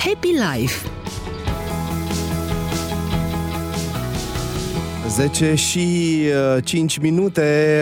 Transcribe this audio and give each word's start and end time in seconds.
Happy 0.00 0.32
Life 0.32 0.99
10 5.10 5.54
și 5.54 5.78
uh, 6.56 6.64
5 6.64 6.98
minute 6.98 7.40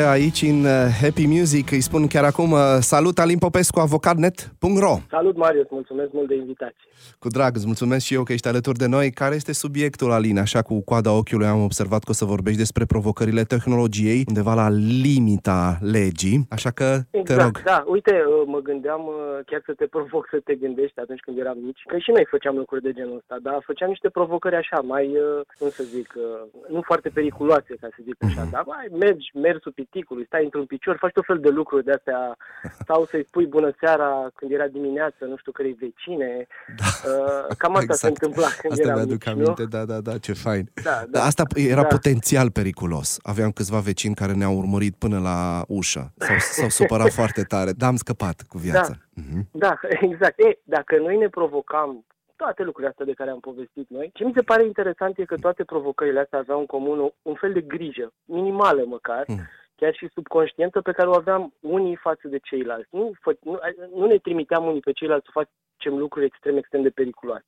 aici 0.09 0.43
în 0.43 0.65
uh, 0.65 0.71
Happy 1.01 1.27
Music. 1.27 1.71
Îi 1.71 1.81
spun 1.81 2.07
chiar 2.07 2.25
acum 2.25 2.51
uh, 2.53 2.59
salut 2.81 3.19
Alin 3.19 3.39
Popescu, 3.39 3.81
avocatnet.ro 3.81 4.97
Salut, 5.11 5.37
Marius, 5.37 5.67
mulțumesc 5.71 6.13
mult 6.13 6.29
de 6.29 6.35
invitație. 6.35 6.89
Cu 7.19 7.29
drag, 7.29 7.57
îți 7.57 7.67
mulțumesc 7.67 8.05
și 8.05 8.15
eu 8.15 8.23
că 8.23 8.33
ești 8.33 8.49
alături 8.49 8.79
de 8.79 8.87
noi. 8.87 9.11
Care 9.11 9.35
este 9.35 9.53
subiectul, 9.53 10.11
Alin? 10.11 10.39
Așa 10.39 10.63
cu 10.63 10.83
coada 10.85 11.17
ochiului 11.17 11.47
am 11.47 11.63
observat 11.63 12.03
că 12.05 12.11
o 12.11 12.13
să 12.21 12.25
vorbești 12.25 12.59
despre 12.59 12.85
provocările 12.85 13.43
tehnologiei, 13.43 14.25
undeva 14.29 14.55
la 14.55 14.69
limita 15.03 15.79
legii, 15.81 16.47
așa 16.51 16.71
că 16.71 16.89
exact, 17.11 17.27
te 17.27 17.35
rog. 17.43 17.63
da. 17.63 17.85
Uite, 17.87 18.15
uh, 18.27 18.43
mă 18.47 18.59
gândeam 18.59 19.03
uh, 19.07 19.45
chiar 19.47 19.63
să 19.65 19.73
te 19.73 19.87
provoc 19.87 20.27
să 20.31 20.39
te 20.45 20.55
gândești 20.55 21.01
atunci 21.01 21.21
când 21.21 21.39
eram 21.39 21.59
mici, 21.65 21.83
că 21.87 21.99
și 21.99 22.11
noi 22.11 22.27
făceam 22.31 22.57
lucruri 22.57 22.83
de 22.83 22.93
genul 22.93 23.17
ăsta, 23.17 23.37
dar 23.43 23.63
făceam 23.65 23.89
niște 23.89 24.09
provocări 24.09 24.57
așa, 24.57 24.79
mai, 24.81 25.07
uh, 25.07 25.41
cum 25.59 25.69
să 25.69 25.83
zic, 25.83 26.13
nu 26.69 26.81
foarte 26.91 27.09
periculoase, 27.19 27.73
ca 27.81 27.89
să 27.95 28.01
zic 28.09 28.17
așa, 28.29 28.43
Mhm. 28.43 28.51
dar 28.51 28.63
mai 28.67 28.87
mergi, 29.05 29.27
mergi 29.47 29.63
sub 29.63 29.75
piticului, 29.75 30.25
stai 30.27 30.45
într-un 30.45 30.67
picior, 30.73 30.97
faci 31.05 31.13
tot 31.19 31.25
fel 31.31 31.41
de 31.47 31.49
lucruri 31.49 31.85
de 31.85 31.93
astea, 31.99 32.21
sau 32.89 33.05
să-i 33.11 33.25
spui 33.31 33.47
bună 33.47 33.71
seara 33.81 34.11
când 34.35 34.51
era 34.57 34.67
dimineață, 34.79 35.21
nu 35.31 35.37
știu 35.37 35.53
cărei 35.53 35.77
vecine, 35.85 36.47
uh, 36.79 37.57
cam 37.59 37.75
asta 37.75 37.95
se 37.95 38.07
întâmpla 38.07 38.47
când 38.61 38.73
Asta 38.73 38.85
eram 38.85 38.95
mi-aduc 38.97 39.25
mici, 39.25 39.27
aminte, 39.35 39.63
nu? 39.63 39.69
da, 39.69 39.85
da, 39.85 39.99
da, 40.01 40.19
ce 40.19 40.33
fain. 40.33 40.65
Da, 40.75 40.91
Dar 40.91 41.07
da. 41.11 41.23
asta 41.25 41.43
era 41.55 41.81
Da. 41.83 41.87
potențial 41.87 42.51
periculos. 42.51 43.19
Aveam 43.23 43.51
câțiva 43.51 43.79
vecini 43.79 44.15
care 44.15 44.33
ne-au 44.33 44.55
urmărit 44.57 44.95
până 44.99 45.19
la 45.21 45.65
ușă. 45.69 46.13
S-au, 46.17 46.37
s-au 46.39 46.69
supărat 46.69 47.13
foarte 47.21 47.43
tare, 47.43 47.73
dar 47.73 47.89
am 47.89 47.97
scăpat 47.97 48.43
cu 48.49 48.59
viața. 48.59 48.93
Mhm. 49.15 49.49
Da, 49.53 49.79
exact. 50.11 50.39
E, 50.39 50.59
dacă 50.65 50.97
noi 50.99 51.17
ne 51.17 51.29
provocam 51.29 52.05
toate 52.43 52.63
lucrurile 52.63 52.91
astea 52.91 53.05
de 53.11 53.19
care 53.21 53.31
am 53.31 53.41
povestit 53.41 53.89
noi, 53.89 54.11
ce 54.15 54.25
mi 54.25 54.37
se 54.37 54.43
pare 54.51 54.65
interesant 54.65 55.19
e 55.19 55.25
că 55.25 55.37
toate 55.37 55.65
provocările 55.65 56.21
astea 56.21 56.39
aveau 56.39 56.59
în 56.59 56.67
comun 56.67 56.99
o, 57.01 57.09
un 57.23 57.35
fel 57.35 57.53
de 57.53 57.61
grijă, 57.61 58.13
minimală 58.25 58.85
măcar, 58.85 59.25
Mm. 59.29 59.47
chiar 59.77 59.95
și 59.95 60.09
subconștientă, 60.15 60.81
pe 60.81 60.93
care 60.93 61.09
o 61.09 61.15
aveam 61.15 61.53
unii 61.61 61.97
față 61.97 62.29
de 62.29 62.39
ceilalți. 62.39 62.89
Nu, 62.91 63.13
fă, 63.21 63.31
nu, 63.43 63.59
nu 63.95 64.07
ne 64.07 64.19
trimiteam 64.19 64.65
unii 64.67 64.81
pe 64.81 64.93
ceilalți 64.93 65.27
să 65.27 65.33
facem 65.79 65.99
lucruri 65.99 66.27
extrem, 66.27 66.57
extrem 66.57 66.83
de 66.83 66.91
periculoase. 66.91 67.47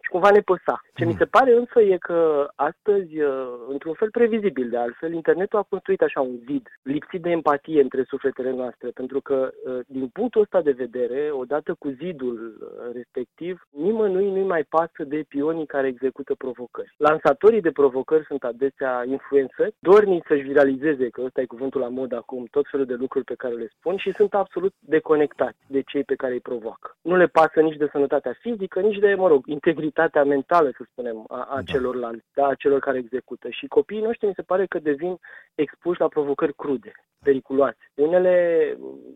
Și 0.00 0.10
cumva 0.10 0.30
ne 0.30 0.40
păsa. 0.40 0.80
Ce 0.94 1.04
mi 1.04 1.14
se 1.18 1.24
pare 1.24 1.52
însă 1.54 1.80
e 1.80 1.96
că 1.96 2.48
astăzi, 2.54 3.20
uh, 3.20 3.30
într-un 3.68 3.92
fel 3.92 4.10
previzibil 4.10 4.68
de 4.68 4.76
altfel, 4.76 5.12
internetul 5.12 5.58
a 5.58 5.66
construit 5.68 6.02
așa 6.02 6.20
un 6.20 6.36
zid, 6.46 6.68
lipsit 6.82 7.22
de 7.22 7.30
empatie 7.30 7.80
între 7.80 8.02
sufletele 8.08 8.50
noastre, 8.50 8.88
pentru 8.88 9.20
că 9.20 9.50
uh, 9.52 9.78
din 9.86 10.08
punctul 10.08 10.40
ăsta 10.40 10.60
de 10.62 10.70
vedere, 10.70 11.30
odată 11.32 11.74
cu 11.78 11.88
zidul 11.88 12.38
uh, 12.60 12.92
respectiv, 12.92 13.66
nimănui 13.70 14.30
nu-i 14.30 14.52
mai 14.54 14.64
pasă 14.64 15.02
de 15.04 15.24
pionii 15.28 15.66
care 15.66 15.86
execută 15.86 16.34
provocări. 16.34 16.94
Lansatorii 16.96 17.60
de 17.60 17.70
provocări 17.70 18.24
sunt 18.24 18.42
adesea 18.44 19.04
influențări, 19.06 19.74
dorni 19.78 20.22
să-și 20.26 20.42
viralizeze, 20.42 21.08
că 21.08 21.22
ăsta 21.24 21.40
e 21.40 21.54
cuvântul 21.54 21.80
la 21.80 21.88
mod 21.88 22.12
acum, 22.12 22.46
tot 22.50 22.66
felul 22.70 22.86
de 22.86 22.94
lucruri 22.94 23.24
pe 23.24 23.34
care 23.34 23.54
le 23.54 23.68
spun 23.78 23.96
și 23.96 24.12
sunt 24.12 24.34
absolut 24.34 24.74
deconectați 24.78 25.58
de 25.66 25.80
cei 25.80 26.04
pe 26.04 26.14
care 26.14 26.32
îi 26.32 26.40
provoacă. 26.40 26.96
Nu 27.02 27.16
le 27.16 27.26
pasă 27.26 27.60
nici 27.60 27.71
de 27.76 27.88
sănătatea 27.92 28.36
fizică, 28.40 28.80
nici 28.80 28.98
de, 28.98 29.14
mă 29.14 29.28
rog, 29.28 29.46
integritatea 29.46 30.24
mentală, 30.24 30.70
să 30.76 30.84
spunem, 30.90 31.24
a, 31.28 31.46
a 31.50 31.54
Da. 31.54 31.62
celorlalți, 31.62 32.26
da, 32.34 32.46
a 32.46 32.54
celor 32.54 32.78
care 32.78 32.98
execută. 32.98 33.48
Și 33.50 33.66
copiii 33.66 34.02
noștri 34.02 34.26
mi 34.26 34.34
se 34.36 34.42
pare 34.42 34.66
că 34.66 34.78
devin 34.78 35.18
expuși 35.54 36.00
la 36.00 36.08
provocări 36.08 36.54
crude, 36.54 36.92
periculoase. 37.22 37.90
Unele 37.94 38.34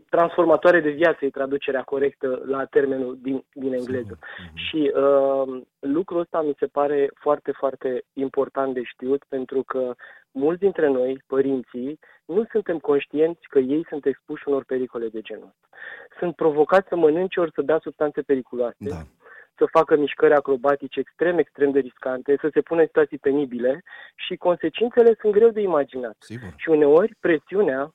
transformatoare 0.09 0.81
de 0.81 0.91
viață 0.91 1.25
e 1.25 1.31
traducerea 1.31 1.83
corectă 1.83 2.43
la 2.47 2.65
termenul 2.65 3.19
din, 3.23 3.45
din 3.53 3.73
engleză. 3.73 4.19
Și 4.55 4.93
uh, 4.95 5.62
lucrul 5.92 6.20
ăsta 6.20 6.42
mi 6.42 6.56
se 6.59 6.67
pare 6.67 7.11
foarte, 7.15 7.53
foarte 7.53 8.05
important 8.12 8.75
de 8.75 8.83
știut 8.83 9.25
pentru 9.29 9.62
că 9.62 9.95
mulți 10.31 10.61
dintre 10.61 10.89
noi, 10.89 11.22
părinții, 11.27 11.99
nu 12.25 12.44
suntem 12.50 12.78
conștienți 12.78 13.41
că 13.49 13.59
ei 13.59 13.87
sunt 13.88 14.06
expuși 14.06 14.49
unor 14.49 14.65
pericole 14.65 15.09
de 15.09 15.21
genul 15.21 15.44
ăsta. 15.44 15.77
Sunt 16.19 16.34
provocați 16.34 16.88
să 16.88 16.97
mănânce 16.97 17.41
ori 17.41 17.53
să 17.55 17.62
bea 17.62 17.78
substanțe 17.83 18.22
periculoase, 18.22 18.77
Da. 18.78 19.03
să 19.56 19.65
facă 19.71 19.97
mișcări 19.97 20.34
acrobatice 20.34 21.00
extrem, 21.00 21.38
extrem 21.38 21.71
de 21.71 21.78
riscante, 21.78 22.37
să 22.41 22.49
se 22.53 22.61
pună 22.61 22.81
în 22.81 22.87
situații 22.87 23.19
penibile 23.19 23.82
și 24.15 24.37
consecințele 24.37 25.16
sunt 25.21 25.32
greu 25.32 25.49
de 25.49 25.61
imaginat. 25.61 26.16
Sigur. 26.19 26.53
Și 26.56 26.69
uneori 26.69 27.15
presiunea 27.21 27.91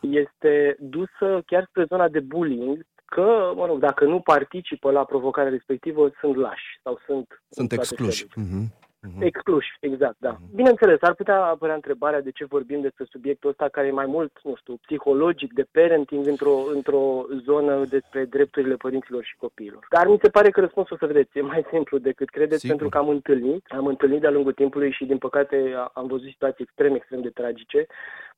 este 0.00 0.76
dusă 0.78 1.42
chiar 1.46 1.64
spre 1.68 1.84
zona 1.84 2.08
de 2.08 2.20
bullying, 2.20 2.84
că, 3.14 3.52
mă 3.54 3.66
rog, 3.66 3.78
dacă 3.78 4.04
nu 4.04 4.20
participă 4.20 4.90
la 4.90 5.04
provocarea 5.04 5.50
respectivă, 5.50 6.10
sunt 6.20 6.36
lași 6.36 6.68
sau 6.82 6.98
sunt... 7.06 7.26
Sunt 7.48 7.70
în 7.70 7.76
toate 7.76 7.82
excluși. 7.82 8.26
felurile. 8.26 8.72
Mhm. 9.02 9.12
Mhm. 9.16 9.22
Excluși, 9.26 9.76
exact, 9.80 10.16
da. 10.18 10.30
Mhm. 10.30 10.54
Bineînțeles, 10.56 10.98
ar 11.00 11.14
putea 11.14 11.42
apărea 11.44 11.74
întrebarea 11.74 12.20
de 12.20 12.30
ce 12.30 12.44
vorbim 12.44 12.80
despre 12.80 13.04
subiectul 13.10 13.50
ăsta 13.50 13.68
care 13.68 13.86
e 13.86 13.90
mai 13.90 14.06
mult, 14.06 14.32
nu 14.42 14.54
știu, 14.56 14.74
psihologic, 14.86 15.52
de 15.52 15.66
parenting 15.70 16.26
într-o, 16.26 16.56
într-o 16.74 17.24
zonă 17.44 17.84
despre 17.84 18.24
drepturile 18.24 18.74
părinților 18.74 19.24
și 19.24 19.36
copiilor. 19.36 19.86
Dar 19.90 20.06
mi 20.06 20.18
se 20.22 20.28
pare 20.30 20.50
că 20.50 20.60
răspunsul, 20.60 20.96
să 20.96 21.06
vedeți, 21.06 21.38
e 21.38 21.40
mai 21.40 21.64
simplu 21.70 21.98
decât 21.98 22.28
credeți, 22.30 22.60
Sigur. 22.60 22.76
pentru 22.76 22.88
că 22.98 23.04
am 23.04 23.08
întâlnit, 23.08 23.64
am 23.68 23.86
întâlnit 23.86 24.20
de-a 24.20 24.30
lungul 24.30 24.52
timpului 24.52 24.90
și, 24.92 25.04
din 25.04 25.18
păcate, 25.18 25.72
a- 25.76 25.90
am 25.94 26.06
văzut 26.06 26.28
situații 26.28 26.64
extrem, 26.64 26.94
extrem 26.94 27.20
de 27.20 27.28
tragice, 27.30 27.86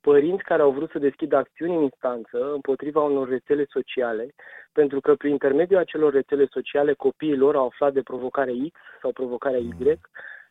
părinți 0.01 0.43
care 0.43 0.63
au 0.63 0.71
vrut 0.71 0.91
să 0.91 0.99
deschidă 0.99 1.37
acțiuni 1.37 1.75
în 1.77 1.83
instanță 1.83 2.53
împotriva 2.53 3.01
unor 3.03 3.29
rețele 3.29 3.67
sociale, 3.71 4.35
pentru 4.73 5.01
că 5.01 5.15
prin 5.15 5.31
intermediul 5.31 5.79
acelor 5.81 6.13
rețele 6.13 6.47
sociale 6.51 6.93
copiii 6.93 7.37
lor 7.37 7.57
au 7.57 7.67
aflat 7.67 7.93
de 7.93 8.03
provocare 8.03 8.51
X 8.53 8.79
sau 9.01 9.13
provocarea 9.13 9.59
Y 9.59 9.73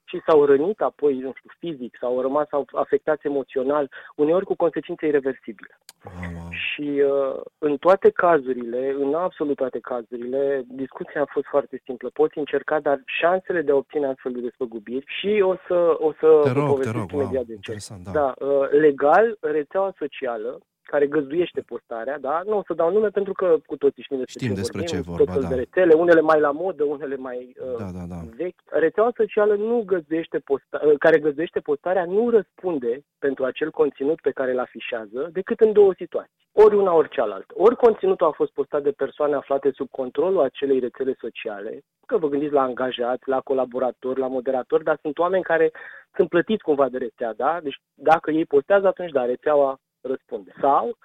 și 0.06 0.22
s-au 0.26 0.46
rănit 0.46 0.82
apoi, 0.82 1.18
nu 1.18 1.34
știu, 1.38 1.50
fizic, 1.60 1.98
sau 2.00 2.10
au 2.16 2.22
rămas 2.22 2.48
au- 2.52 2.68
afectați 2.72 3.28
emoțional, 3.28 3.90
uneori 4.16 4.46
cu 4.46 4.56
consecințe 4.56 5.06
irreversibile. 5.08 5.78
Wow, 6.06 6.32
wow. 6.36 6.50
Și 6.52 7.02
uh, 7.06 7.42
în 7.58 7.78
toate 7.78 8.10
cazurile, 8.10 8.96
în 9.00 9.14
absolut 9.14 9.56
toate 9.56 9.80
cazurile, 9.80 10.64
discuția 10.68 11.22
a 11.22 11.32
fost 11.32 11.46
foarte 11.46 11.82
simplă. 11.84 12.10
Poți 12.14 12.38
încerca, 12.38 12.80
dar 12.80 13.02
șansele 13.06 13.62
de 13.62 13.72
a 13.72 13.76
obține 13.76 14.08
astfel 14.08 14.32
de 14.32 14.40
despăgubiri 14.40 15.06
și 15.20 15.42
o 15.42 15.56
să, 15.68 15.96
o 16.00 16.12
să 16.20 16.40
Te 16.44 16.50
vă 16.50 16.60
rog, 16.60 16.66
te 16.66 16.72
povestesc 16.72 16.96
rog, 16.98 17.12
wow, 17.12 17.22
imediat 17.22 17.44
de 17.44 17.52
ce. 17.52 17.56
interesant, 17.56 18.04
da. 18.04 18.12
Da, 18.12 18.34
uh, 18.46 18.70
legal, 18.70 19.38
rețeaua 19.42 19.94
socială 19.98 20.60
care 20.94 21.08
găzduiește 21.08 21.62
postarea, 21.62 22.18
da? 22.20 22.42
Nu 22.46 22.58
o 22.58 22.64
să 22.68 22.74
dau 22.74 22.92
nume 22.92 23.10
pentru 23.10 23.34
că 23.34 23.48
cu 23.66 23.76
toții 23.78 24.04
știm 24.04 24.18
despre 24.18 24.40
Știm 24.40 24.54
ce 24.54 24.62
despre 24.62 24.80
vorbim, 24.80 24.94
ce 24.94 25.02
e 25.02 25.10
vorba, 25.12 25.24
tot 25.24 25.34
felul 25.34 25.50
da. 25.50 25.54
de 25.56 25.62
rețele, 25.64 25.94
unele 25.94 26.22
mai 26.22 26.40
la 26.40 26.52
modă, 26.52 26.84
unele 26.84 27.16
mai 27.16 27.40
uh, 27.60 27.78
Da, 27.78 27.90
da, 27.98 28.04
da. 28.14 28.20
vechi. 28.36 28.62
Rețeaua 28.66 29.12
socială 29.16 29.56
nu 29.56 29.84
găzduiește 29.86 30.38
posta- 30.40 30.82
uh, 30.86 30.94
care 31.00 31.20
găzduiește 31.20 31.60
postarea 31.60 32.06
nu 32.06 32.30
răspunde 32.30 32.92
pentru 33.20 33.44
acel 33.46 33.70
conținut 33.72 34.20
pe 34.22 34.32
care 34.32 34.52
îl 34.52 34.60
afișează 34.60 35.30
decât 35.32 35.60
în 35.60 35.72
două 35.74 35.94
situații. 35.98 36.42
Ori 36.52 36.76
una, 36.76 36.94
ori 36.94 37.10
cealaltă. 37.10 37.54
Ori 37.58 37.76
conținutul 37.76 38.28
a 38.28 38.32
fost 38.42 38.52
postat 38.52 38.84
de 38.84 38.92
persoane 38.92 39.36
aflate 39.36 39.72
sub 39.72 39.90
controlul 39.90 40.42
acelei 40.42 40.80
rețele 40.80 41.14
sociale, 41.20 41.82
că 42.06 42.18
vă 42.18 42.28
gândiți 42.28 42.54
la 42.54 42.62
angajați, 42.62 43.30
la 43.34 43.40
colaboratori, 43.40 44.20
la 44.20 44.28
moderatori, 44.28 44.84
dar 44.84 44.98
sunt 45.02 45.18
oameni 45.18 45.44
care 45.44 45.72
sunt 46.16 46.30
plătiți 46.30 46.64
cumva 46.64 46.90
de 46.90 46.98
rețea, 46.98 47.34
da? 47.34 47.60
Deci 47.64 47.78
dacă 47.94 48.32
ei 48.32 48.46
postează, 48.46 48.88
atunci 48.88 49.12
da, 49.12 49.26
rețeaua 49.26 49.80
răspunde. 50.04 50.54
Sau 50.62 50.98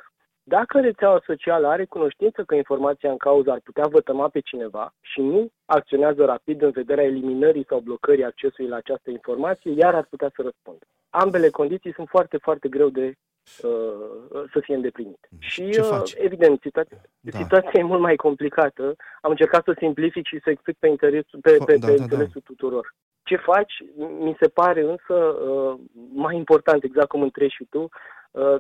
dacă 0.49 0.81
rețeaua 0.81 1.23
socială 1.25 1.67
are 1.67 1.85
cunoștință 1.85 2.43
că 2.45 2.55
informația 2.55 3.11
în 3.11 3.17
cauză 3.17 3.51
ar 3.51 3.61
putea 3.65 3.87
vătăma 3.87 4.29
pe 4.29 4.41
cineva 4.41 4.95
și 5.01 5.21
nu 5.21 5.49
acționează 5.65 6.25
rapid 6.25 6.63
în 6.63 6.71
vederea 6.71 7.05
eliminării 7.05 7.67
sau 7.69 7.79
blocării 7.81 8.25
accesului 8.25 8.71
la 8.71 8.77
această 8.77 9.11
informație, 9.11 9.71
iar 9.73 9.95
ar 9.95 10.07
putea 10.11 10.31
să 10.35 10.43
răspundă. 10.43 10.85
Ambele 11.11 11.49
condiții 11.49 11.93
sunt 11.93 12.09
foarte, 12.09 12.37
foarte 12.37 12.69
greu 12.69 12.89
de 12.89 13.15
uh, 13.63 14.43
să 14.53 14.61
fie 14.61 14.75
îndeplinite. 14.75 15.29
Și, 15.39 15.71
Ce 15.71 15.81
uh, 15.81 15.87
faci? 15.87 16.15
evident, 16.19 16.61
situația, 16.61 16.97
Da. 17.21 17.39
situația 17.39 17.81
e 17.81 17.83
mult 17.83 18.01
mai 18.01 18.17
complicată. 18.17 18.97
Am 19.21 19.31
încercat 19.31 19.65
să 19.65 19.75
simplific 19.79 20.27
și 20.27 20.41
să 20.43 20.51
explic 20.51 20.77
pe, 20.79 20.89
interesul, 20.89 21.39
pe, 21.43 21.55
Fo- 21.55 21.65
pe, 21.65 21.77
da, 21.77 21.87
pe 21.87 21.93
da, 21.93 21.97
da. 21.97 22.03
înțelesul 22.03 22.41
tuturor. 22.41 22.95
Ce 23.23 23.37
faci, 23.37 23.75
mi 23.97 24.37
se 24.41 24.49
pare 24.49 24.81
însă 24.81 25.15
uh, 25.15 25.79
mai 26.13 26.37
important, 26.37 26.83
exact 26.83 27.09
cum 27.09 27.23
întrebi 27.23 27.53
și 27.53 27.65
tu, 27.65 27.83
uh, 27.83 27.89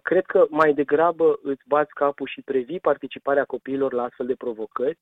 cred 0.03 0.25
că 0.25 0.47
mai 0.50 0.75
degrabă 0.75 1.38
îți 1.43 1.62
bați 1.67 1.94
capul 1.94 2.26
și 2.26 2.43
previi 2.43 2.81
participarea 2.81 3.44
copiilor 3.44 3.93
la 3.93 4.03
astfel 4.03 4.26
de 4.26 4.35
provocări 4.35 4.99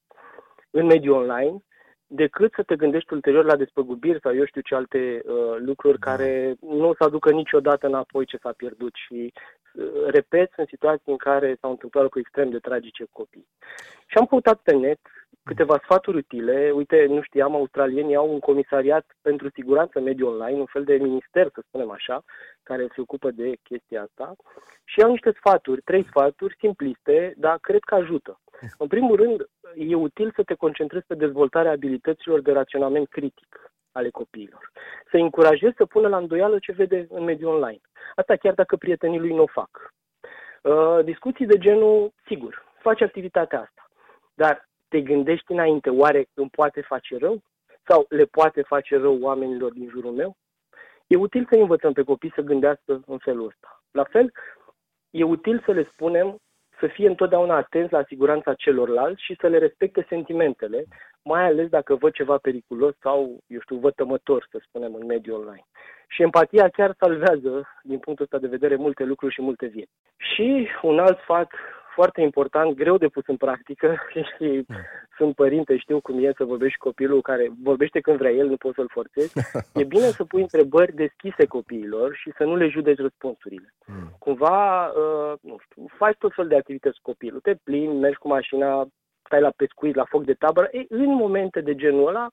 în 0.70 0.86
mediul 0.86 1.14
online, 1.14 1.62
decât 2.06 2.52
să 2.52 2.62
te 2.62 2.76
gândești 2.76 3.12
ulterior 3.12 3.44
la 3.44 3.56
despăgubiri 3.56 4.20
sau 4.20 4.34
eu 4.34 4.44
știu 4.44 4.60
ce 4.60 4.74
alte 4.74 5.20
uh, 5.24 5.56
lucruri 5.58 5.98
Da. 5.98 6.10
care 6.10 6.56
nu 6.60 6.88
o 6.88 6.94
să 6.94 7.04
aducă 7.04 7.30
niciodată 7.30 7.86
înapoi 7.86 8.26
ce 8.26 8.36
s-a 8.36 8.52
pierdut 8.56 8.94
și 8.94 9.32
uh, 9.74 10.04
repet, 10.06 10.52
sunt 10.54 10.68
situații 10.68 11.12
în 11.12 11.16
care 11.16 11.56
s-au 11.60 11.70
întâmplat 11.70 12.02
lucruri 12.02 12.24
extrem 12.24 12.50
de 12.50 12.58
tragice 12.58 13.04
cu 13.04 13.10
copii. 13.12 13.48
Și 14.06 14.18
am 14.18 14.26
căutat 14.26 14.58
pe 14.58 14.74
net 14.74 15.00
câteva 15.46 15.80
sfaturi 15.82 16.16
utile. 16.16 16.70
Uite, 16.70 17.06
nu 17.08 17.22
știam, 17.22 17.54
australienii 17.54 18.14
au 18.14 18.32
un 18.32 18.38
comisariat 18.38 19.06
pentru 19.22 19.50
siguranță 19.50 20.00
mediu 20.00 20.26
online, 20.28 20.58
un 20.58 20.66
fel 20.66 20.84
de 20.84 20.94
minister, 20.94 21.50
să 21.54 21.60
spunem 21.66 21.90
așa, 21.90 22.22
care 22.62 22.86
se 22.94 23.00
ocupă 23.00 23.30
de 23.30 23.56
chestia 23.62 24.02
asta. 24.02 24.36
Și 24.84 25.02
au 25.02 25.10
niște 25.10 25.32
sfaturi, 25.36 25.80
trei 25.80 26.06
sfaturi 26.08 26.56
simpliste, 26.58 27.34
dar 27.36 27.58
cred 27.58 27.80
că 27.80 27.94
ajută. 27.94 28.40
În 28.78 28.86
primul 28.86 29.16
rând, 29.16 29.46
e 29.74 29.94
util 29.94 30.32
să 30.36 30.42
te 30.42 30.54
concentrezi 30.54 31.06
pe 31.06 31.14
dezvoltarea 31.14 31.70
abilităților 31.70 32.40
de 32.40 32.52
raționament 32.52 33.08
critic 33.08 33.72
ale 33.92 34.10
copiilor. 34.10 34.72
Să 35.10 35.16
încurajezi 35.16 35.76
să 35.76 35.86
pună 35.86 36.08
la 36.08 36.16
îndoială 36.16 36.58
ce 36.58 36.72
vede 36.72 37.06
în 37.10 37.24
mediul 37.24 37.54
online. 37.54 37.80
Asta 38.14 38.36
chiar 38.36 38.54
dacă 38.54 38.76
prietenii 38.76 39.18
lui 39.18 39.34
nu 39.34 39.42
o 39.42 39.46
fac. 39.46 39.94
Uh, 40.62 41.04
discuții 41.04 41.46
de 41.46 41.58
genul, 41.58 42.12
sigur, 42.26 42.64
faci 42.78 43.00
activitatea 43.00 43.60
asta, 43.60 43.90
dar 44.34 44.68
te 44.96 45.02
gândești 45.02 45.52
înainte, 45.52 45.90
oare 45.90 46.28
îmi 46.34 46.50
poate 46.50 46.80
face 46.80 47.16
rău? 47.18 47.42
Sau 47.88 48.06
le 48.08 48.24
poate 48.24 48.62
face 48.62 48.96
rău 48.96 49.18
oamenilor 49.20 49.72
din 49.72 49.88
jurul 49.88 50.12
meu? 50.12 50.36
E 51.06 51.16
util 51.16 51.46
să 51.50 51.56
învățăm 51.58 51.92
pe 51.92 52.02
copii 52.02 52.32
să 52.34 52.40
gândească 52.40 53.02
în 53.06 53.18
felul 53.18 53.46
ăsta. 53.46 53.82
La 53.90 54.04
fel, 54.04 54.32
e 55.10 55.24
util 55.24 55.62
să 55.64 55.72
le 55.72 55.88
spunem 55.92 56.36
să 56.80 56.86
fie 56.86 57.08
întotdeauna 57.08 57.56
atenți 57.56 57.92
la 57.92 58.04
siguranța 58.06 58.54
celorlalți 58.54 59.24
și 59.24 59.36
să 59.40 59.46
le 59.46 59.58
respecte 59.58 60.06
sentimentele, 60.08 60.84
mai 61.22 61.44
ales 61.44 61.68
dacă 61.68 61.94
văd 61.94 62.12
ceva 62.12 62.36
periculos 62.38 62.94
sau, 63.00 63.38
eu 63.46 63.60
știu, 63.60 63.76
vătămător, 63.76 64.46
să 64.50 64.58
spunem, 64.62 64.94
în 64.94 65.06
mediul 65.06 65.38
online. 65.38 65.66
Și 66.08 66.22
empatia 66.22 66.68
chiar 66.68 66.94
salvează, 66.98 67.68
din 67.82 67.98
punctul 67.98 68.24
ăsta 68.24 68.38
de 68.38 68.54
vedere, 68.56 68.76
multe 68.76 69.04
lucruri 69.04 69.34
și 69.34 69.42
multe 69.42 69.66
vieți. 69.66 69.92
Și 70.16 70.68
un 70.82 70.98
alt 70.98 71.18
sfat 71.18 71.50
foarte 71.98 72.20
important, 72.20 72.74
greu 72.82 72.96
de 72.96 73.08
pus 73.08 73.26
în 73.26 73.36
practică 73.36 73.88
și 74.12 74.46
mm. 74.68 74.76
sunt 75.16 75.34
părinte, 75.34 75.76
știu 75.76 76.00
cum 76.00 76.24
e 76.24 76.32
să 76.36 76.44
vorbești 76.44 76.78
cu 76.78 76.88
copilul 76.88 77.20
care 77.22 77.44
vorbește 77.62 78.00
când 78.00 78.16
vrea 78.18 78.30
el, 78.30 78.46
nu 78.48 78.56
poți 78.56 78.74
să-l 78.74 78.94
forțezi. 78.98 79.32
E 79.80 79.84
bine 79.94 80.08
să 80.18 80.24
pui 80.24 80.40
întrebări 80.40 80.94
deschise 80.94 81.44
copiilor 81.46 82.14
și 82.14 82.32
să 82.36 82.44
nu 82.44 82.56
le 82.56 82.68
judeci 82.68 83.04
răspunsurile. 83.06 83.74
Mm. 83.86 84.08
Cumva, 84.18 84.86
uh, 84.86 85.32
nu 85.40 85.56
știu, 85.64 85.86
faci 85.96 86.16
tot 86.18 86.32
fel 86.34 86.48
de 86.48 86.56
activități 86.56 87.00
cu 87.00 87.10
copilul, 87.10 87.40
te 87.40 87.54
plimbi, 87.54 87.96
mergi 87.96 88.18
cu 88.18 88.28
mașina, 88.28 88.86
stai 89.24 89.40
la 89.40 89.52
pescuit, 89.56 89.94
la 89.94 90.04
foc 90.04 90.24
de 90.24 90.34
tabără. 90.34 90.68
E, 90.70 90.84
în 90.88 91.14
momente 91.14 91.60
de 91.60 91.74
genul 91.74 92.08
ăla, 92.08 92.26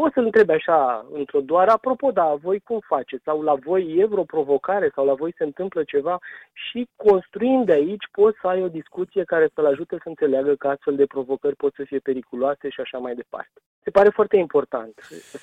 poți 0.00 0.14
să-l 0.14 0.24
întrebi 0.24 0.52
așa, 0.52 1.06
într-o 1.20 1.40
doar, 1.40 1.68
apropo, 1.68 2.10
da, 2.10 2.28
voi 2.46 2.58
cum 2.68 2.80
faceți? 2.94 3.22
Sau 3.28 3.42
la 3.42 3.54
voi 3.68 3.82
e 4.00 4.04
vreo 4.12 4.24
provocare? 4.34 4.90
Sau 4.94 5.04
la 5.10 5.14
voi 5.22 5.32
se 5.38 5.44
întâmplă 5.44 5.80
ceva? 5.92 6.18
Și 6.52 6.88
construind 6.96 7.66
de 7.66 7.72
aici 7.72 8.06
poți 8.18 8.38
să 8.40 8.46
ai 8.46 8.62
o 8.62 8.74
discuție 8.80 9.22
care 9.32 9.46
să-l 9.54 9.66
ajute 9.66 9.94
să 10.02 10.08
înțeleagă 10.08 10.52
că 10.54 10.66
astfel 10.68 10.96
de 10.96 11.06
provocări 11.14 11.56
pot 11.56 11.72
să 11.74 11.82
fie 11.86 11.98
periculoase 11.98 12.66
și 12.74 12.80
așa 12.80 12.98
mai 12.98 13.14
departe. 13.14 13.56
Se 13.84 13.90
pare 13.90 14.10
foarte 14.18 14.36
important 14.36 14.92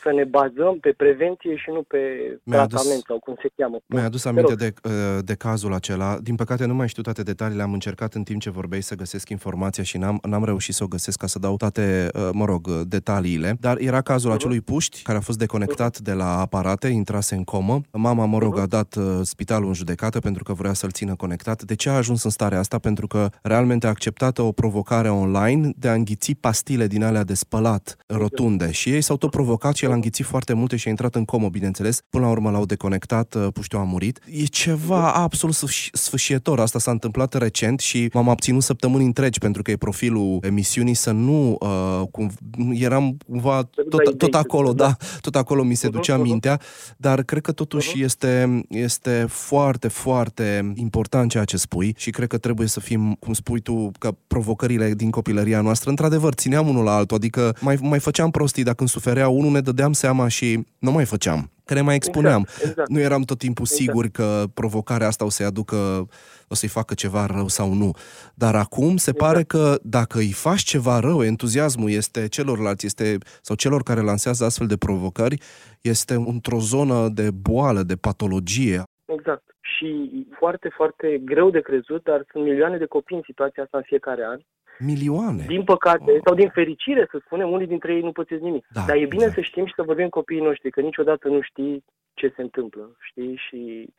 să 0.03 0.11
ne 0.11 0.23
bazăm 0.23 0.79
pe 0.79 0.91
prevenție 0.97 1.55
și 1.55 1.69
nu 1.69 1.81
pe 1.83 1.97
mi-a 2.43 2.57
tratament 2.57 2.91
adus, 2.91 3.09
sau 3.09 3.19
cum 3.19 3.35
se 3.41 3.49
cheamă. 3.55 3.77
Mi-a 3.85 4.03
adus 4.03 4.25
aminte 4.25 4.55
de, 4.55 4.73
uh, 4.83 4.91
de 5.29 5.35
cazul 5.35 5.73
acela. 5.73 6.17
Din 6.21 6.35
păcate 6.35 6.65
nu 6.65 6.73
mai 6.73 6.87
știu 6.87 7.03
toate 7.03 7.23
detaliile, 7.23 7.63
am 7.63 7.73
încercat 7.73 8.13
în 8.13 8.23
timp 8.23 8.41
ce 8.41 8.49
vorbeai 8.49 8.81
să 8.81 8.95
găsesc 8.95 9.29
informația 9.29 9.83
și 9.83 9.97
n-am, 9.97 10.19
n-am 10.29 10.45
reușit 10.45 10.73
să 10.73 10.83
o 10.83 10.87
găsesc 10.87 11.17
ca 11.19 11.27
să 11.27 11.39
dau 11.39 11.55
toate, 11.55 12.09
uh, 12.13 12.29
mă 12.31 12.45
rog, 12.45 12.67
detaliile, 12.95 13.57
dar 13.59 13.77
era 13.79 14.01
cazul 14.01 14.31
uh-huh 14.31 14.44
acelui 14.45 14.62
puști 14.62 15.01
care 15.01 15.18
a 15.18 15.21
fost 15.21 15.38
deconectat 15.38 16.00
de 16.00 16.12
la 16.12 16.39
aparate, 16.39 16.88
intrase 16.88 17.36
în 17.36 17.44
comă. 17.44 17.81
Mama, 17.92 18.25
mă 18.25 18.38
rog, 18.38 18.59
a 18.59 18.65
dat 18.65 18.95
uh, 18.95 19.19
spitalul 19.24 19.68
în 19.68 19.74
judecată 19.74 20.19
pentru 20.19 20.44
că 20.44 20.53
vrea 20.53 20.74
să-l 20.74 20.92
țină 20.92 21.15
conectat. 21.15 21.63
De 21.63 21.75
ce 21.75 21.89
a 21.89 21.94
ajuns 21.94 22.24
în 22.24 22.30
starea 22.30 22.59
asta? 22.59 22.77
Pentru 22.77 23.07
că 23.07 23.30
realmente 23.42 23.86
a 23.86 23.89
acceptat 23.89 24.38
o 24.38 24.51
provocare 24.51 25.09
online 25.09 25.71
de 25.77 25.88
a 25.88 25.94
înghiți 25.94 26.33
pastile 26.33 26.88
din 26.88 27.03
alea 27.03 27.24
de 27.24 27.33
spălat 27.33 27.97
rotunde 28.07 28.71
și 28.71 28.89
ei 28.89 29.01
s-au 29.01 29.18
tot 29.18 29.30
provocat 29.30 29.75
și 29.75 29.86
el 29.86 29.92
a 29.92 29.94
înghițit 29.94 30.25
foarte 30.25 30.53
multe 30.53 30.75
și 30.75 30.88
a 30.88 30.89
intrat 30.89 31.15
în 31.15 31.25
comă, 31.25 31.50
bineînțeles. 31.50 32.01
Până 32.09 32.25
la 32.25 32.31
urmă 32.31 32.50
l-au 32.50 32.65
deconectat, 32.65 33.36
uh, 33.36 33.48
puștiul 33.53 33.81
a 33.81 33.83
murit. 33.83 34.19
E 34.31 34.44
ceva 34.44 35.13
absolut 35.13 35.56
sfâșietor. 35.91 36.59
Asta 36.59 36.80
s-a 36.80 36.91
întâmplat 36.91 37.33
recent 37.33 37.80
și 37.80 38.09
m-am 38.13 38.30
abținut 38.30 38.63
săptămâni 38.63 39.06
întregi 39.06 39.39
pentru 39.39 39.62
că 39.62 39.71
e 39.71 39.75
profilul 39.75 40.38
emisiunii 40.41 40.94
să 40.94 41.12
nu 41.12 41.57
uh, 41.59 42.07
cum, 42.12 42.31
eram 42.74 43.18
cumva 43.27 43.69
tot, 43.89 44.18
tot 44.18 44.34
acolo, 44.35 44.73
da, 44.73 44.95
tot 45.21 45.35
acolo 45.35 45.63
mi 45.63 45.75
se 45.75 45.89
ducea 45.89 46.17
mintea, 46.17 46.59
dar 46.97 47.23
cred 47.23 47.41
că 47.41 47.51
totuși 47.51 48.03
este, 48.03 48.61
este 48.69 49.25
foarte, 49.29 49.87
foarte 49.87 50.73
important 50.75 51.31
ceea 51.31 51.43
ce 51.43 51.57
spui 51.57 51.93
și 51.97 52.09
cred 52.09 52.27
că 52.27 52.37
trebuie 52.37 52.67
să 52.67 52.79
fim, 52.79 53.13
cum 53.19 53.33
spui 53.33 53.59
tu, 53.59 53.91
că 53.99 54.15
provocările 54.27 54.93
din 54.93 55.09
copilăria 55.09 55.61
noastră, 55.61 55.89
într-adevăr, 55.89 56.33
țineam 56.33 56.67
unul 56.67 56.83
la 56.83 56.95
altul, 56.95 57.17
adică 57.17 57.55
mai, 57.59 57.77
mai 57.81 57.99
făceam 57.99 58.31
prostii, 58.31 58.63
dacă 58.63 58.77
îmi 58.79 58.89
suferea 58.89 59.27
unul, 59.27 59.51
ne 59.51 59.61
dădeam 59.61 59.93
seama 59.93 60.27
și 60.27 60.65
nu 60.79 60.91
mai 60.91 61.05
făceam 61.05 61.49
că 61.65 61.73
ne 61.73 61.81
mai 61.81 61.95
expuneam. 61.95 62.41
Exact, 62.41 62.69
exact. 62.69 62.89
Nu 62.89 63.00
eram 63.00 63.21
tot 63.21 63.38
timpul 63.38 63.65
exact. 63.69 63.81
siguri 63.81 64.12
că 64.12 64.44
provocarea 64.53 65.07
asta 65.07 65.25
o 65.25 65.29
să-i 65.29 65.45
aducă, 65.45 66.07
o 66.47 66.56
să-i 66.56 66.69
facă 66.69 66.94
ceva 66.94 67.25
rău 67.25 67.47
sau 67.47 67.73
nu. 67.73 67.91
Dar 68.33 68.56
acum 68.56 68.97
se 68.97 69.09
exact. 69.09 69.17
pare 69.17 69.44
că 69.44 69.77
dacă 69.81 70.17
îi 70.17 70.31
faci 70.31 70.62
ceva 70.62 71.00
rău, 71.00 71.23
entuziasmul 71.23 71.89
este 71.89 72.27
celorlalți, 72.27 72.85
este, 72.85 73.17
sau 73.41 73.56
celor 73.56 73.83
care 73.83 74.01
lansează 74.01 74.45
astfel 74.45 74.67
de 74.67 74.77
provocări, 74.77 75.41
este 75.81 76.13
într-o 76.13 76.59
zonă 76.59 77.09
de 77.09 77.31
boală, 77.31 77.83
de 77.83 77.95
patologie. 77.95 78.83
Exact. 79.06 79.54
Și 79.75 80.27
foarte, 80.31 80.69
foarte 80.69 81.18
greu 81.18 81.50
de 81.50 81.62
crezut, 81.62 82.04
dar 82.04 82.25
sunt 82.31 82.44
milioane 82.44 82.77
de 82.77 82.86
copii 82.86 83.16
în 83.16 83.22
situația 83.25 83.63
asta 83.63 83.77
în 83.77 83.83
fiecare 83.83 84.25
an 84.25 84.39
Milioane. 84.80 85.44
Din 85.48 85.63
păcate, 85.63 86.12
oh. 86.12 86.19
sau 86.25 86.36
din 86.36 86.50
fericire, 86.50 87.07
să 87.12 87.22
spunem, 87.25 87.51
unii 87.51 87.68
dintre 87.68 87.94
ei 87.94 88.01
nu 88.01 88.12
pățesc 88.12 88.42
nimic. 88.42 88.68
Da, 88.69 88.81
Dar 88.88 88.95
e 88.95 89.06
bine 89.06 89.24
exact. 89.24 89.33
să 89.33 89.42
știm 89.42 89.66
și 89.66 89.74
să 89.75 89.83
vorbim 89.83 90.10
copiii 90.10 90.42
noștri, 90.42 90.69
că 90.69 90.81
niciodată 90.81 91.27
nu 91.27 91.42
știi 91.42 91.83
ce 92.15 92.33
se 92.35 92.41
întâmplă, 92.41 92.95
știi? 93.00 93.39
Și 93.47 93.89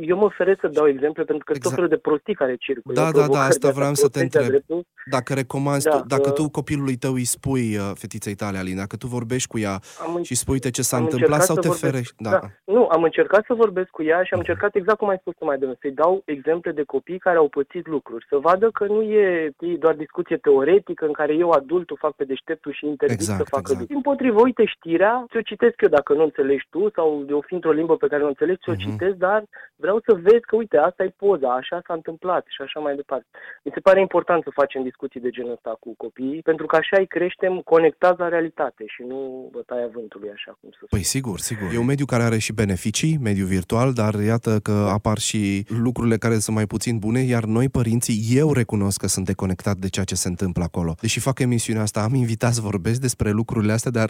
eu 0.00 0.16
mă 0.16 0.30
feresc 0.36 0.60
să 0.60 0.68
dau 0.68 0.88
exemple 0.88 1.24
pentru 1.24 1.44
că 1.44 1.52
exact. 1.52 1.66
tot 1.66 1.74
felul 1.74 1.88
de 1.88 1.96
prostii 2.06 2.34
care 2.34 2.56
circulă. 2.56 2.94
Da, 2.94 3.10
da, 3.10 3.26
da, 3.26 3.40
asta 3.40 3.70
vreau 3.70 3.94
să 3.94 4.08
te 4.08 4.20
întreb. 4.20 4.46
Dreptul. 4.46 4.86
Dacă 5.10 5.34
recomanzi, 5.34 5.88
da, 5.88 5.90
tu, 5.90 6.06
dacă 6.06 6.28
uh, 6.28 6.34
tu 6.34 6.50
copilului 6.50 6.96
tău 6.96 7.12
îi 7.12 7.24
spui 7.24 7.76
uh, 7.76 7.90
fetiței 7.94 8.34
tale, 8.34 8.58
Alina, 8.58 8.78
dacă 8.80 8.96
tu 8.96 9.06
vorbești 9.06 9.48
cu 9.48 9.58
ea 9.58 9.78
am, 10.06 10.22
și 10.22 10.34
spui 10.34 10.58
ce 10.70 10.82
s-a 10.82 10.96
întâmplat 10.96 11.42
sau 11.42 11.56
te 11.56 11.68
vorbesc, 11.68 11.84
ferești? 11.84 12.14
Da. 12.18 12.30
da. 12.30 12.40
Nu, 12.64 12.86
am 12.86 13.02
încercat 13.02 13.44
să 13.46 13.54
vorbesc 13.54 13.88
cu 13.88 14.02
ea 14.02 14.22
și 14.22 14.32
am 14.32 14.38
încercat 14.38 14.74
exact 14.74 14.98
cum 14.98 15.08
ai 15.08 15.18
spus 15.20 15.34
tu 15.38 15.44
mai 15.44 15.58
devreme, 15.58 15.78
să-i 15.80 16.00
dau 16.02 16.22
exemple 16.24 16.72
de 16.72 16.82
copii 16.82 17.18
care 17.18 17.36
au 17.36 17.48
pățit 17.48 17.86
lucruri, 17.86 18.26
să 18.28 18.36
vadă 18.36 18.70
că 18.70 18.84
nu 18.84 19.02
e 19.02 19.52
doar 19.78 19.94
discuție 19.94 20.36
teoretică 20.36 21.06
în 21.06 21.12
care 21.12 21.34
eu, 21.34 21.50
adultul, 21.50 21.96
fac 22.00 22.12
pe 22.12 22.24
deșteptul 22.24 22.72
și 22.72 22.86
interzic 22.86 23.20
exact, 23.20 23.38
să 23.38 23.44
facă 23.44 23.70
exact. 23.70 23.88
Din 23.88 24.00
potrivă, 24.00 24.40
uite 24.40 24.64
știrea, 24.64 25.24
ți-o 25.30 25.40
citesc 25.40 25.80
eu 25.80 25.88
dacă 25.88 26.12
nu 26.14 26.22
înțelegi 26.22 26.66
tu 26.70 26.90
sau 26.94 27.24
de 27.30 27.36
o 27.40 27.46
fi 27.48 27.54
într-o 27.58 27.78
limbă 27.80 27.94
pe 27.96 28.10
care 28.10 28.22
nu 28.22 28.32
înțelegi, 28.34 28.62
ți-o 28.62 28.74
uh-huh. 28.74 28.84
citesc, 28.84 29.16
dar 29.26 29.40
vreau 29.84 29.98
să 30.06 30.12
vezi 30.26 30.44
că, 30.48 30.54
uite, 30.56 30.76
asta 30.88 31.02
e 31.04 31.20
poza, 31.24 31.50
așa 31.60 31.76
s-a 31.86 31.94
întâmplat 32.00 32.44
și 32.54 32.60
așa 32.66 32.78
mai 32.86 32.94
departe. 33.00 33.26
Mi 33.64 33.74
se 33.74 33.80
pare 33.86 34.00
important 34.00 34.40
să 34.42 34.58
facem 34.60 34.80
discuții 34.90 35.24
de 35.26 35.30
genul 35.36 35.56
ăsta 35.58 35.72
cu 35.84 35.90
copiii, 36.04 36.42
pentru 36.50 36.66
că 36.66 36.74
așa 36.76 36.96
îi 36.98 37.12
creștem 37.16 37.54
conectați 37.74 38.20
la 38.22 38.28
realitate 38.28 38.84
și 38.94 39.02
nu 39.10 39.18
bătaia 39.56 39.88
vântului, 39.96 40.30
așa 40.36 40.50
cum 40.60 40.68
să 40.70 40.76
spun. 40.76 40.88
Păi 40.96 41.02
sigur, 41.14 41.38
sigur. 41.38 41.68
E 41.72 41.78
un 41.84 41.90
mediu 41.92 42.06
care 42.12 42.22
are 42.22 42.38
și 42.46 42.52
beneficii, 42.52 43.18
mediu 43.28 43.46
virtual, 43.56 43.88
dar 43.92 44.14
iată 44.32 44.52
că 44.62 44.76
apar 44.98 45.18
și 45.18 45.40
lucrurile 45.86 46.16
care 46.24 46.36
sunt 46.38 46.56
mai 46.56 46.66
puțin 46.66 46.98
bune, 46.98 47.20
iar 47.34 47.44
noi, 47.44 47.68
părinții, 47.68 48.18
eu 48.40 48.52
recunosc 48.52 49.00
că 49.00 49.06
sunt 49.06 49.26
deconectat 49.26 49.76
de 49.76 49.88
ceea 49.88 50.04
ce 50.04 50.14
se 50.14 50.28
întâmplă 50.28 50.62
acolo. 50.62 50.94
Deși 51.00 51.20
fac 51.20 51.38
emisiunea 51.38 51.82
asta, 51.82 52.00
am 52.00 52.14
invitat 52.14 52.52
să 52.52 52.60
vorbesc 52.60 53.00
despre 53.00 53.30
lucrurile 53.30 53.72
astea, 53.72 53.90
dar 53.90 54.08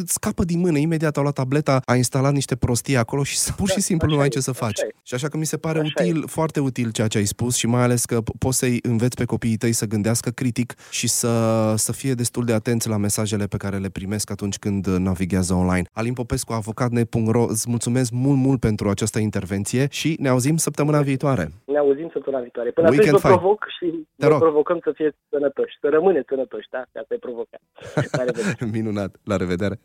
îți 0.00 0.12
scapă 0.12 0.44
din 0.44 0.58
mână. 0.58 0.78
Imediat 0.78 1.16
au 1.16 1.22
luat 1.22 1.34
tableta, 1.34 1.80
a 1.84 1.94
instalat 1.94 2.25
niște 2.30 2.56
prostii 2.56 2.96
acolo 2.96 3.22
și 3.22 3.38
pur 3.56 3.68
și 3.68 3.74
da, 3.74 3.80
simplu 3.80 4.14
nu 4.14 4.18
ai 4.18 4.28
ce 4.28 4.40
să 4.40 4.52
faci. 4.52 4.80
Și 5.02 5.14
așa 5.14 5.28
că 5.28 5.36
mi 5.36 5.46
se 5.46 5.56
pare 5.56 5.78
așa 5.78 5.92
util, 5.96 6.22
e. 6.22 6.26
foarte 6.26 6.60
util 6.60 6.90
ceea 6.90 7.08
ce 7.08 7.18
ai 7.18 7.24
spus 7.24 7.56
și 7.56 7.66
mai 7.66 7.82
ales 7.82 8.04
că 8.04 8.20
poți 8.38 8.58
să-i 8.58 8.78
înveți 8.82 9.16
pe 9.16 9.24
copiii 9.24 9.56
tăi 9.56 9.72
să 9.72 9.86
gândească 9.86 10.30
critic 10.30 10.74
și 10.90 11.08
să, 11.08 11.28
să 11.76 11.92
fie 11.92 12.12
destul 12.12 12.44
de 12.44 12.52
atenți 12.52 12.88
la 12.88 12.96
mesajele 12.96 13.44
pe 13.44 13.56
care 13.56 13.76
le 13.76 13.88
primesc 13.88 14.30
atunci 14.30 14.58
când 14.58 14.86
navighează 14.86 15.54
online. 15.54 15.86
Alin 15.92 16.12
Popescu, 16.12 16.52
avocatne.ro, 16.52 17.42
îți 17.48 17.66
mulțumesc 17.68 18.10
mult, 18.12 18.38
mult 18.38 18.60
pentru 18.60 18.88
această 18.88 19.18
intervenție 19.18 19.86
și 19.90 20.16
ne 20.20 20.28
auzim 20.28 20.56
săptămâna 20.56 21.00
viitoare. 21.00 21.48
Ne 21.64 21.78
auzim 21.78 22.08
săptămâna 22.12 22.42
viitoare. 22.42 22.70
Până 22.70 22.86
atunci 22.86 23.08
vă 23.08 23.18
provoc 23.18 23.64
și 23.78 24.06
Te 24.16 24.26
vă 24.26 24.38
provocăm 24.38 24.78
să 24.82 24.92
fie 24.94 25.14
sănătoși, 25.28 25.74
să 25.80 25.88
rămâneți 25.88 26.28
sănătoși, 26.28 26.68
da? 26.70 26.78
Asta 26.78 27.14
e 27.14 27.16
provocarea. 27.16 28.66
Minunat, 28.72 29.16
la 29.24 29.36
revedere! 29.36 29.78